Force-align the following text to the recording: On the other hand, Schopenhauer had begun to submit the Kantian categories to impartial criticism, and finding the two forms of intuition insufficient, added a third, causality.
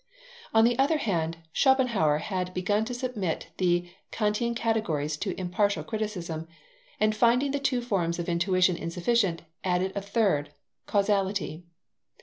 On 0.51 0.63
the 0.63 0.79
other 0.79 0.97
hand, 0.97 1.37
Schopenhauer 1.53 2.17
had 2.17 2.55
begun 2.55 2.85
to 2.85 2.93
submit 2.95 3.49
the 3.59 3.87
Kantian 4.11 4.55
categories 4.55 5.15
to 5.17 5.39
impartial 5.39 5.83
criticism, 5.83 6.47
and 6.99 7.15
finding 7.15 7.51
the 7.51 7.59
two 7.59 7.81
forms 7.81 8.17
of 8.17 8.27
intuition 8.27 8.75
insufficient, 8.75 9.43
added 9.63 9.91
a 9.95 10.01
third, 10.01 10.49
causality. 10.87 11.65